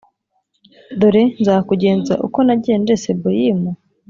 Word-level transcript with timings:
Dore 0.99 1.23
Nzakugenza 1.41 2.13
uko 2.25 2.39
nagenje 2.45 2.93
Seboyimu? 3.03 3.69